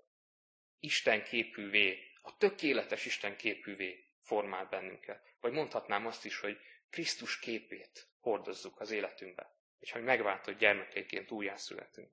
[0.79, 5.35] Isten képűvé, a tökéletes Isten képűvé formál bennünket.
[5.39, 6.57] Vagy mondhatnám azt is, hogy
[6.89, 9.55] Krisztus képét hordozzuk az életünkbe.
[9.79, 12.11] És hogy megváltott gyermekeiként újjászületünk.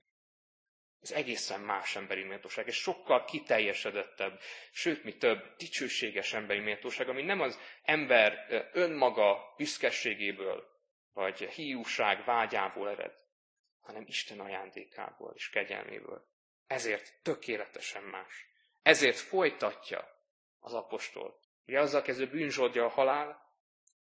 [1.00, 4.40] Ez egészen más emberi méltóság, és sokkal kiteljesedettebb,
[4.70, 10.76] sőt, mi több, dicsőséges emberi méltóság, ami nem az ember önmaga büszkeségéből,
[11.12, 13.12] vagy hiúság vágyából ered,
[13.80, 16.26] hanem Isten ajándékából és kegyelméből.
[16.66, 18.46] Ezért tökéletesen más.
[18.82, 20.08] Ezért folytatja
[20.58, 21.40] az apostol.
[21.68, 23.54] Ugye azzal kezdő bűnzsódja a halál,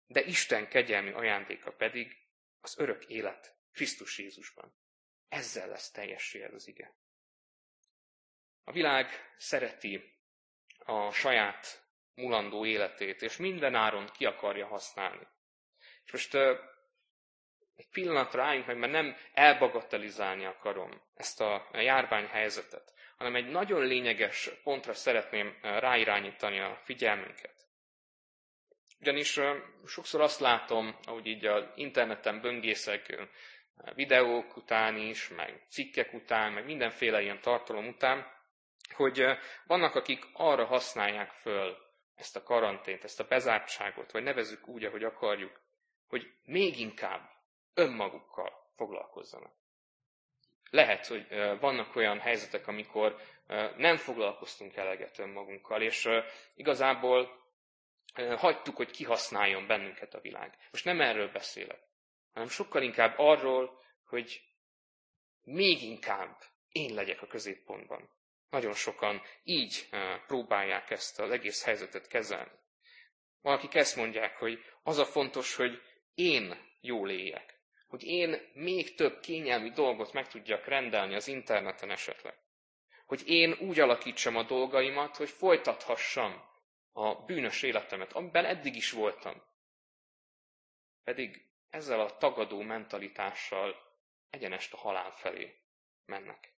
[0.05, 2.17] de Isten kegyelmi ajándéka pedig
[2.59, 4.75] az örök élet Krisztus Jézusban.
[5.29, 6.95] Ezzel lesz teljessé ez az ige.
[8.63, 10.19] A világ szereti
[10.77, 15.27] a saját mulandó életét, és minden áron ki akarja használni.
[16.05, 16.57] És most uh,
[17.75, 24.49] egy pillanatra álljunk meg, mert nem elbagatelizálni akarom ezt a járványhelyzetet, hanem egy nagyon lényeges
[24.63, 27.55] pontra szeretném ráirányítani a figyelmünket.
[28.99, 29.39] Ugyanis
[29.85, 33.27] sokszor azt látom, ahogy így az interneten böngészek,
[33.93, 38.31] videók után is, meg cikkek után, meg mindenféle ilyen tartalom után,
[38.93, 39.25] hogy
[39.65, 41.77] vannak, akik arra használják föl
[42.15, 45.61] ezt a karantént, ezt a bezártságot, vagy nevezük úgy, ahogy akarjuk,
[46.07, 47.29] hogy még inkább
[47.73, 49.56] önmagukkal foglalkozzanak.
[50.69, 51.27] Lehet, hogy
[51.59, 53.15] vannak olyan helyzetek, amikor
[53.77, 56.09] nem foglalkoztunk eleget önmagunkkal, és
[56.55, 57.45] igazából
[58.37, 60.57] hagytuk, hogy kihasználjon bennünket a világ.
[60.71, 61.87] Most nem erről beszélek
[62.37, 64.41] hanem sokkal inkább arról, hogy
[65.43, 66.37] még inkább
[66.71, 68.09] én legyek a középpontban.
[68.49, 69.89] Nagyon sokan így
[70.27, 72.51] próbálják ezt az egész helyzetet kezelni.
[73.41, 75.81] Valakik ezt mondják, hogy az a fontos, hogy
[76.13, 77.56] én jól éljek.
[77.87, 82.37] Hogy én még több kényelmi dolgot meg tudjak rendelni az interneten esetleg.
[83.05, 86.43] Hogy én úgy alakítsam a dolgaimat, hogy folytathassam
[86.91, 89.41] a bűnös életemet, amiben eddig is voltam.
[91.03, 93.75] Pedig ezzel a tagadó mentalitással
[94.29, 95.55] egyenest a halál felé
[96.05, 96.53] mennek.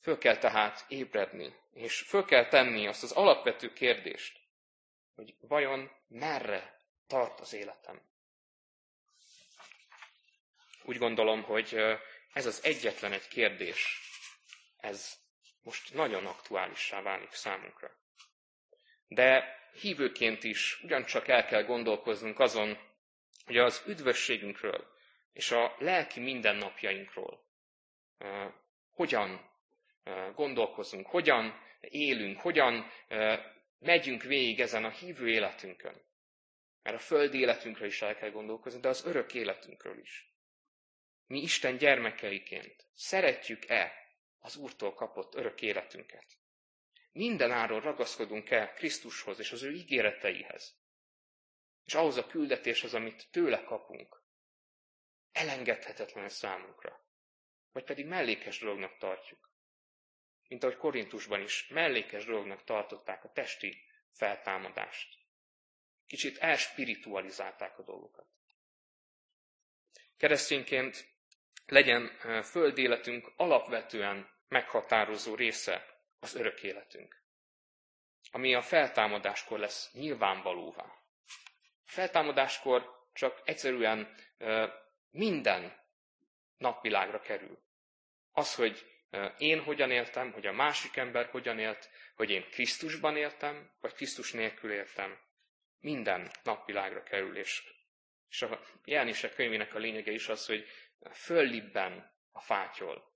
[0.00, 4.40] Föl kell tehát ébredni, és föl kell tenni azt az alapvető kérdést,
[5.14, 8.00] hogy vajon merre tart az életem.
[10.88, 11.76] Úgy gondolom, hogy
[12.32, 14.00] ez az egyetlen egy kérdés,
[14.76, 15.12] ez
[15.62, 17.90] most nagyon aktuálissá válik számunkra.
[19.08, 22.78] De hívőként is ugyancsak el kell gondolkoznunk azon,
[23.44, 24.86] hogy az üdvösségünkről
[25.32, 27.44] és a lelki mindennapjainkról
[28.90, 29.50] hogyan
[30.34, 32.90] gondolkozunk, hogyan élünk, hogyan
[33.78, 36.02] megyünk végig ezen a hívő életünkön.
[36.82, 40.34] Mert a földi életünkről is el kell gondolkozni, de az örök életünkről is.
[41.26, 43.92] Mi Isten gyermekeiként szeretjük-e
[44.38, 46.38] az Úrtól kapott örök életünket?
[47.12, 50.74] Minden áron ragaszkodunk el Krisztushoz és az ő ígéreteihez.
[51.84, 54.22] És ahhoz a küldetéshez, amit tőle kapunk.
[55.32, 57.04] Elengedhetetlen számunkra.
[57.72, 59.50] Vagy pedig mellékes dolognak tartjuk.
[60.48, 65.18] Mint ahogy Korintusban is mellékes dolognak tartották a testi feltámadást.
[66.06, 68.26] Kicsit elspiritualizálták a dolgokat.
[70.16, 71.15] Keresztényként
[71.66, 72.08] legyen
[72.42, 75.86] földi életünk alapvetően meghatározó része
[76.20, 77.22] az örök életünk,
[78.30, 80.84] ami a feltámadáskor lesz nyilvánvalóvá.
[81.84, 84.14] A feltámadáskor csak egyszerűen
[85.10, 85.84] minden
[86.56, 87.58] napvilágra kerül.
[88.32, 88.86] Az, hogy
[89.38, 94.32] én hogyan éltem, hogy a másik ember hogyan élt, hogy én Krisztusban éltem, vagy Krisztus
[94.32, 95.18] nélkül éltem,
[95.80, 97.62] minden napvilágra kerül, és,
[98.28, 100.66] és a jelenések könyvének a lényege is az, hogy
[101.10, 103.14] föllibben a fátyol,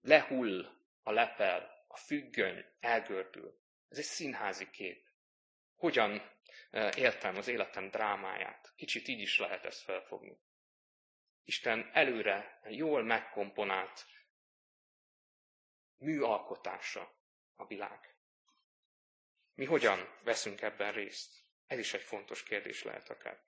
[0.00, 3.60] lehull a lepel, a függöny elgördül.
[3.88, 5.08] Ez egy színházi kép.
[5.74, 6.34] Hogyan
[6.96, 8.72] éltem az életem drámáját?
[8.76, 10.40] Kicsit így is lehet ezt felfogni.
[11.44, 14.06] Isten előre jól megkomponált
[15.96, 17.20] műalkotása
[17.56, 18.16] a világ.
[19.54, 21.44] Mi hogyan veszünk ebben részt?
[21.66, 23.44] Ez is egy fontos kérdés lehet akár.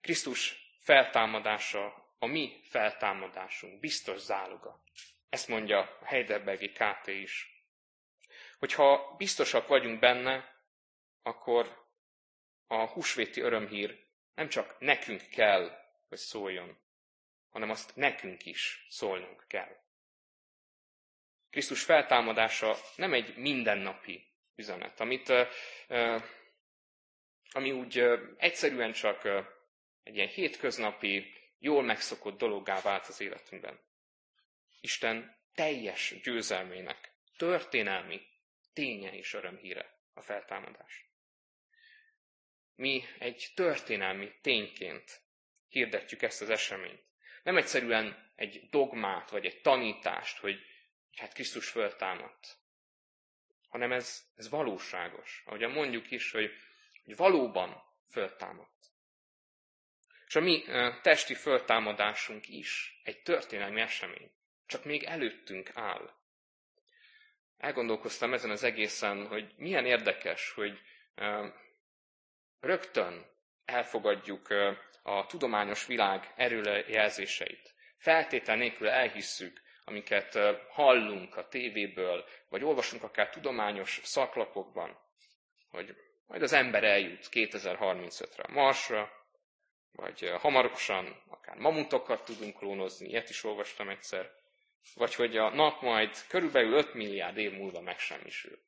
[0.00, 4.82] Krisztus feltámadása a mi feltámadásunk, biztos záloga.
[5.28, 7.62] Ezt mondja a Heidelbergi KT is.
[8.58, 10.54] Hogyha biztosak vagyunk benne,
[11.22, 11.86] akkor
[12.66, 15.70] a húsvéti örömhír nem csak nekünk kell,
[16.08, 16.78] hogy szóljon,
[17.50, 19.76] hanem azt nekünk is szólnunk kell.
[21.50, 25.32] Krisztus feltámadása nem egy mindennapi üzenet, amit,
[27.52, 27.98] ami úgy
[28.36, 29.22] egyszerűen csak
[30.08, 33.80] egy ilyen hétköznapi, jól megszokott dologgá vált az életünkben.
[34.80, 38.20] Isten teljes győzelmének, történelmi
[38.72, 41.06] ténye és örömhíre a feltámadás.
[42.74, 45.20] Mi egy történelmi tényként
[45.68, 47.04] hirdetjük ezt az eseményt.
[47.42, 50.60] Nem egyszerűen egy dogmát, vagy egy tanítást, hogy
[51.16, 52.58] hát Krisztus föltámadt,
[53.68, 55.42] hanem ez, ez valóságos.
[55.46, 56.50] Ahogyan mondjuk is, hogy,
[57.04, 58.87] hogy valóban föltámadt.
[60.28, 60.64] És a mi
[61.02, 64.30] testi föltámadásunk is egy történelmi esemény.
[64.66, 66.10] Csak még előttünk áll.
[67.58, 70.80] Elgondolkoztam ezen az egészen, hogy milyen érdekes, hogy
[72.60, 73.26] rögtön
[73.64, 74.48] elfogadjuk
[75.02, 77.74] a tudományos világ erőjelzéseit.
[77.98, 80.38] Feltétel nélkül elhisszük, amiket
[80.70, 84.98] hallunk a tévéből, vagy olvasunk akár tudományos szaklapokban,
[85.70, 89.17] hogy majd az ember eljut 2035-re a Marsra,
[90.00, 94.32] vagy hamarosan akár mamutokat tudunk klónozni, ilyet is olvastam egyszer,
[94.94, 98.58] vagy hogy a nap majd körülbelül 5 milliárd év múlva megsemmisül.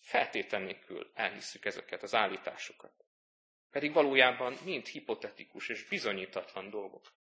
[0.00, 3.04] Feltétel nélkül elhisszük ezeket az állításokat.
[3.70, 7.12] Pedig valójában mind hipotetikus és bizonyítatlan dolgok.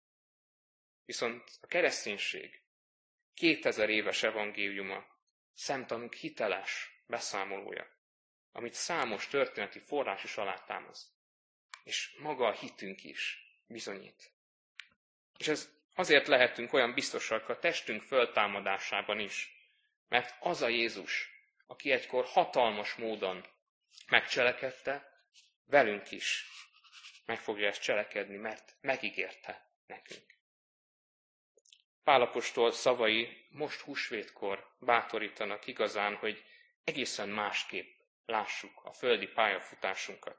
[1.04, 2.62] Viszont a kereszténység
[3.34, 5.04] 2000 éves evangéliuma,
[5.54, 7.86] szemtanúk hiteles beszámolója,
[8.52, 11.08] amit számos történeti forrás is alátámaszt.
[11.84, 14.30] És maga a hitünk is bizonyít.
[15.38, 19.50] És ez azért lehetünk olyan biztosak a testünk föltámadásában is,
[20.08, 21.30] mert az a Jézus,
[21.66, 23.46] aki egykor hatalmas módon
[24.06, 25.24] megcselekedte,
[25.64, 26.46] velünk is
[27.26, 30.34] meg fogja ezt cselekedni, mert megígérte nekünk.
[32.04, 36.44] Pálapostól szavai most húsvétkor bátorítanak igazán, hogy
[36.84, 40.38] egészen másképp lássuk a földi pályafutásunkat.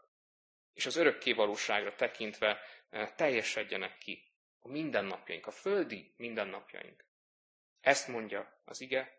[0.74, 2.62] És az örökké valóságra tekintve
[3.16, 7.06] teljesedjenek ki a mindennapjaink, a földi mindennapjaink.
[7.82, 9.18] Ezt mondja az ige,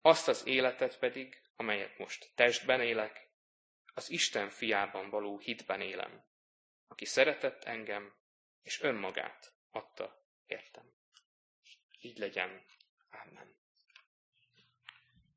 [0.00, 3.28] azt az életet pedig, amelyet most testben élek,
[3.94, 6.24] az Isten fiában való hitben élem,
[6.88, 8.14] aki szeretett engem,
[8.62, 10.92] és önmagát adta értem.
[12.00, 12.64] Így legyen.
[13.10, 13.58] Amen.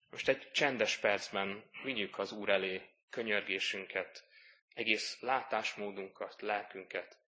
[0.10, 4.28] Most egy csendes percben vigyük az Úr elé könyörgésünket,
[4.74, 7.23] egész látásmódunkat, lelkünket,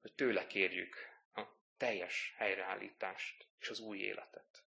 [0.00, 0.96] hogy tőle kérjük
[1.34, 1.42] a
[1.76, 4.67] teljes helyreállítást és az új életet.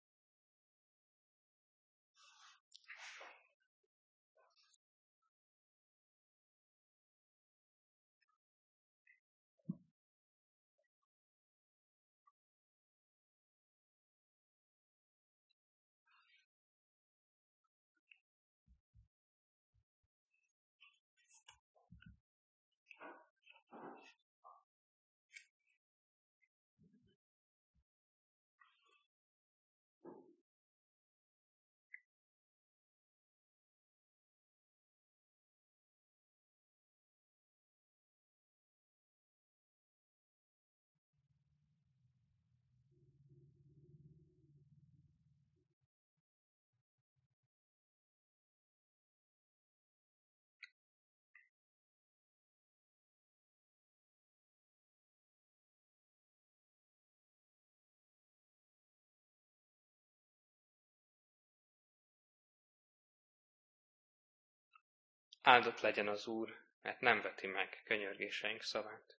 [65.47, 69.17] Áldott legyen az Úr, mert nem veti meg könyörgéseink szavát.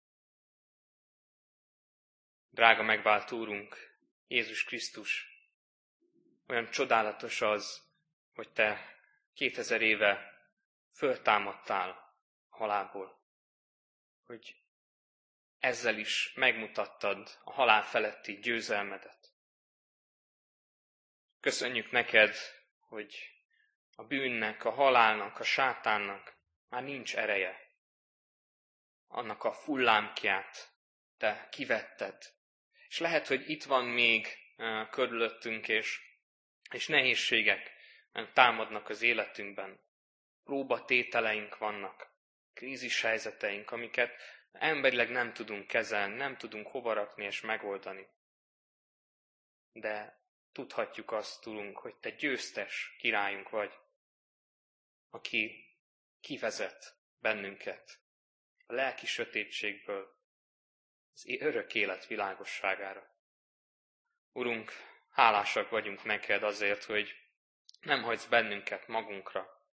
[2.51, 3.97] Drága megvált Úrunk,
[4.27, 5.27] Jézus Krisztus,
[6.47, 7.91] olyan csodálatos az,
[8.35, 8.99] hogy Te
[9.35, 10.41] kétezer éve
[10.93, 12.14] föltámadtál
[12.49, 13.20] halálból,
[14.24, 14.62] hogy
[15.59, 19.33] ezzel is megmutattad a halál feletti győzelmedet.
[21.41, 22.37] Köszönjük neked,
[22.79, 23.36] hogy
[23.99, 26.37] a bűnnek, a halálnak, a sátánnak
[26.69, 27.61] már nincs ereje.
[29.07, 30.73] Annak a fullámkját
[31.17, 32.35] te kivetted.
[32.89, 34.27] És lehet, hogy itt van még
[34.57, 36.01] uh, körülöttünk, és,
[36.71, 37.75] és nehézségek
[38.33, 39.81] támadnak az életünkben.
[40.45, 42.11] Próbatételeink vannak,
[42.53, 44.17] krízis helyzeteink, amiket
[44.53, 48.09] emberileg nem tudunk kezelni, nem tudunk hova rakni és megoldani.
[49.73, 50.21] De
[50.53, 53.75] tudhatjuk azt, tudunk, hogy te győztes királyunk vagy,
[55.17, 55.75] aki
[56.21, 58.01] kivezet bennünket
[58.67, 60.17] a lelki sötétségből
[61.12, 63.14] az örök élet világosságára.
[64.33, 64.73] Urunk,
[65.11, 67.14] hálásak vagyunk neked azért, hogy
[67.81, 69.69] nem hagysz bennünket magunkra,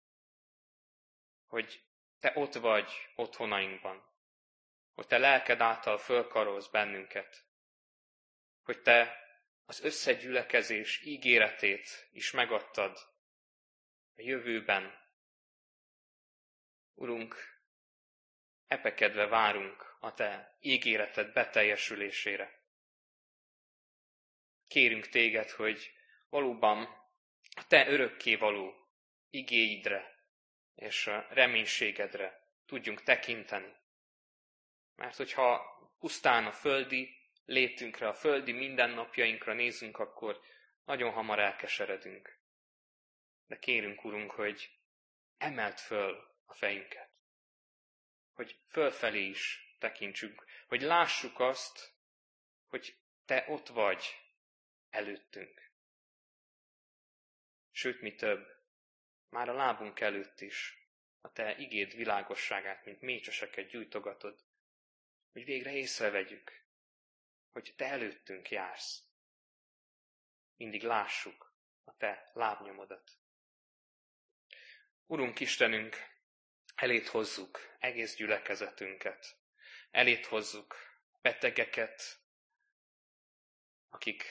[1.45, 1.83] hogy
[2.19, 4.05] te ott vagy otthonainkban,
[4.93, 7.45] hogy te lelked által fölkarolsz bennünket,
[8.61, 9.25] hogy te
[9.65, 12.97] az összegyülekezés ígéretét is megadtad
[14.15, 14.99] a jövőben.
[16.93, 17.35] Urunk,
[18.67, 22.59] epekedve várunk a te ígéreted beteljesülésére.
[24.67, 25.93] Kérünk téged, hogy
[26.29, 26.83] valóban
[27.55, 28.89] a te örökkévaló
[29.29, 30.19] igéidre
[30.75, 33.75] és reménységedre tudjunk tekinteni.
[34.95, 35.61] Mert hogyha
[35.99, 40.41] pusztán a földi létünkre, a földi mindennapjainkra nézünk, akkor
[40.85, 42.39] nagyon hamar elkeseredünk.
[43.47, 44.69] De kérünk, Urunk, hogy
[45.37, 47.09] emelt föl a fejünket.
[48.33, 51.93] Hogy fölfelé is tekintsünk, hogy lássuk azt,
[52.67, 52.95] hogy
[53.25, 54.03] Te ott vagy
[54.89, 55.71] előttünk.
[57.71, 58.59] Sőt, mi több,
[59.29, 60.87] már a lábunk előtt is
[61.21, 64.39] a Te igéd világosságát, mint mécseseket gyújtogatod,
[65.31, 66.63] hogy végre észrevegyük,
[67.51, 69.03] hogy Te előttünk jársz.
[70.55, 73.11] Mindig lássuk a Te lábnyomodat.
[75.05, 76.10] Urunk Istenünk,
[76.75, 79.35] elét hozzuk egész gyülekezetünket.
[79.91, 80.75] Elét hozzuk
[81.21, 82.19] betegeket,
[83.89, 84.23] akik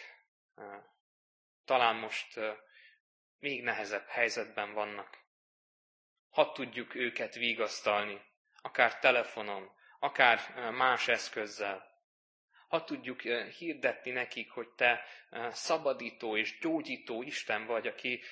[1.64, 2.40] talán most
[3.38, 5.18] még nehezebb helyzetben vannak.
[6.30, 8.20] Hadd tudjuk őket vigasztalni,
[8.62, 11.88] akár telefonon, akár más eszközzel.
[12.68, 13.20] Ha tudjuk
[13.58, 15.04] hirdetni nekik, hogy te
[15.50, 18.22] szabadító és gyógyító Isten vagy, aki,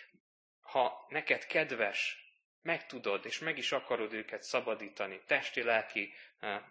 [0.60, 2.27] ha neked kedves,
[2.68, 6.14] meg tudod és meg is akarod őket szabadítani testi-lelki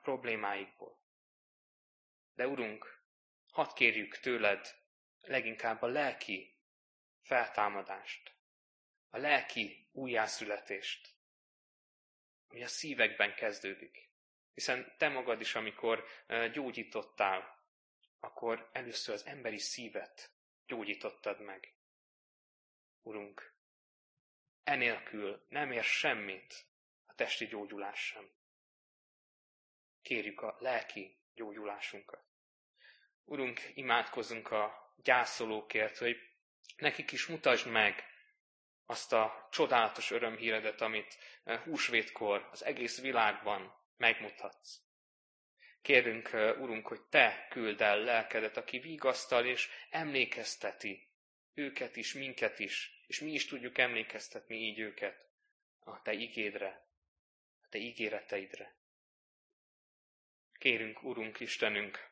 [0.01, 0.99] problémáikból.
[2.33, 3.01] De Urunk,
[3.51, 4.75] hadd kérjük tőled
[5.21, 6.57] leginkább a lelki
[7.21, 8.35] feltámadást,
[9.09, 11.09] a lelki újjászületést,
[12.47, 14.09] ami a szívekben kezdődik.
[14.53, 16.05] Hiszen te magad is, amikor
[16.53, 17.63] gyógyítottál,
[18.19, 20.31] akkor először az emberi szívet
[20.65, 21.75] gyógyítottad meg.
[23.01, 23.56] Urunk,
[24.67, 26.65] enélkül nem ér semmit
[27.05, 28.29] a testi gyógyulás sem.
[30.01, 32.23] Kérjük a lelki gyógyulásunkat.
[33.23, 36.17] Urunk, imádkozunk a gyászolókért, hogy
[36.77, 38.03] nekik is mutasd meg
[38.85, 41.17] azt a csodálatos örömhíredet, amit
[41.63, 44.81] húsvétkor az egész világban megmutatsz.
[45.81, 51.09] Kérünk, Urunk, hogy Te küld el lelkedet, aki vigasztal és emlékezteti
[51.53, 55.29] őket is, minket is, és mi is tudjuk emlékeztetni így őket
[55.79, 56.87] a Te igédre,
[57.63, 58.75] a Te ígéreteidre.
[60.53, 62.09] Kérünk, Urunk Istenünk,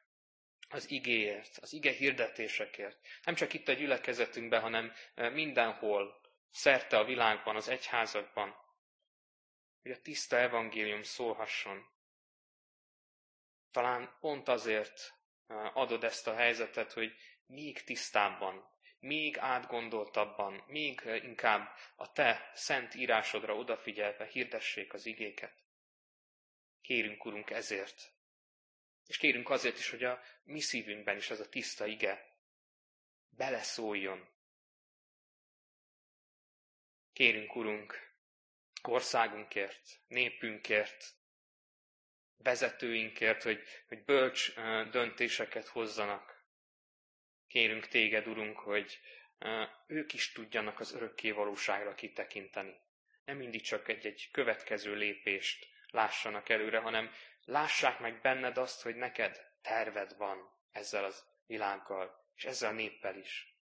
[0.69, 2.99] az igéért, az ige hirdetésekért.
[3.23, 6.21] Nem csak itt a gyülekezetünkben, hanem mindenhol,
[6.51, 8.55] szerte a világban, az egyházakban,
[9.81, 11.85] hogy a tiszta evangélium szólhasson.
[13.71, 15.13] Talán pont azért
[15.73, 17.15] adod ezt a helyzetet, hogy
[17.45, 18.74] még tisztábban,
[19.05, 25.53] még átgondoltabban, még inkább a te szent írásodra odafigyelve hirdessék az igéket.
[26.81, 28.13] Kérünk, Urunk, ezért.
[29.07, 32.37] És kérünk azért is, hogy a mi szívünkben is ez a tiszta ige
[33.29, 34.27] beleszóljon.
[37.13, 38.13] Kérünk, Urunk,
[38.81, 41.13] országunkért, népünkért,
[42.37, 44.53] vezetőinkért, hogy, hogy bölcs
[44.91, 46.34] döntéseket hozzanak.
[47.55, 48.99] Kérünk téged, Urunk, hogy
[49.87, 52.79] ők is tudjanak az örökké valóságra kitekinteni.
[53.25, 57.11] nem mindig csak egy-egy következő lépést lássanak előre, hanem
[57.43, 63.17] lássák meg benned azt, hogy neked terved van ezzel az világgal, és ezzel a néppel
[63.17, 63.57] is.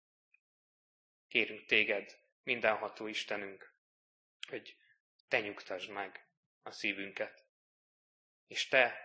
[1.28, 3.74] Kérünk téged, mindenható Istenünk,
[4.49, 4.76] hogy
[5.28, 6.26] te nyugtasd meg
[6.62, 7.45] a szívünket,
[8.47, 9.01] és te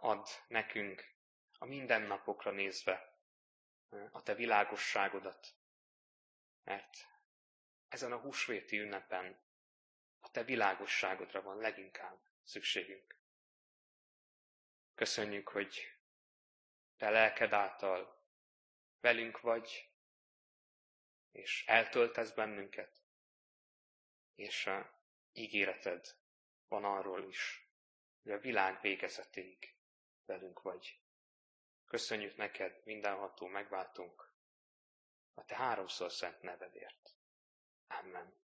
[0.00, 1.04] add nekünk
[1.58, 3.11] a mindennapokra nézve
[4.10, 5.54] a te világosságodat,
[6.62, 7.08] mert
[7.88, 9.40] ezen a húsvéti ünnepen
[10.20, 13.16] a te világosságodra van leginkább szükségünk.
[14.94, 15.98] Köszönjük, hogy
[16.96, 18.24] te lelked által
[19.00, 19.90] velünk vagy,
[21.30, 23.02] és eltöltesz bennünket,
[24.34, 25.00] és a
[25.32, 26.16] ígéreted
[26.68, 27.70] van arról is,
[28.22, 29.74] hogy a világ végezetéig
[30.24, 31.01] velünk vagy.
[31.92, 34.32] Köszönjük neked, mindenható megváltunk,
[35.34, 37.14] a te háromszor szent nevedért.
[37.86, 38.34] Amen.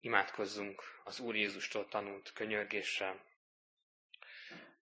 [0.00, 3.24] Imádkozzunk az Úr Jézustól tanult könyörgéssel.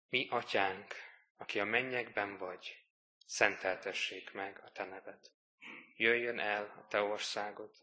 [0.09, 0.95] Mi, atyánk,
[1.37, 2.85] aki a mennyekben vagy,
[3.27, 5.31] szenteltessék meg a te neved.
[5.97, 7.77] Jöjjön el a te országod,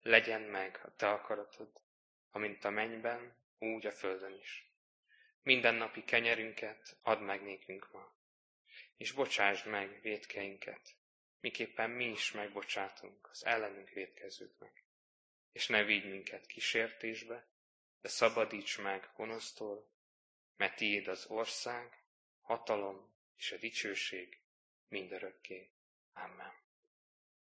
[0.00, 1.72] legyen meg a te akaratod,
[2.30, 4.69] amint a mennyben, úgy a földön is.
[5.42, 8.14] Mindennapi kenyerünket add meg nékünk ma,
[8.96, 10.96] és bocsásd meg védkeinket,
[11.40, 14.84] miképpen mi is megbocsátunk az ellenünk védkezőknek.
[15.52, 17.48] És ne vigy minket kísértésbe,
[18.00, 19.90] de szabadíts meg gonosztól,
[20.56, 22.04] mert tiéd az ország,
[22.40, 24.40] hatalom és a dicsőség
[24.88, 25.70] mindörökké.
[26.12, 26.59] Amen.